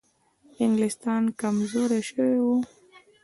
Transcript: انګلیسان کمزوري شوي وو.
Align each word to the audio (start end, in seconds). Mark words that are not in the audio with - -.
انګلیسان 0.63 1.23
کمزوري 1.39 2.01
شوي 2.09 2.37
وو. 2.43 2.55